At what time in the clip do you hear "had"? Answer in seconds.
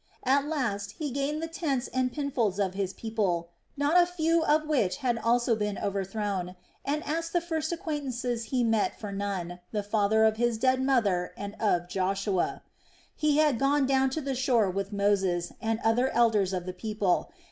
4.97-5.19, 13.37-13.59